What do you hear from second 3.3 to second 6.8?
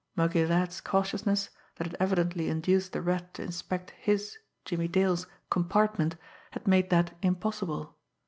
to inspect his, Jimmie Dale's, compartment, had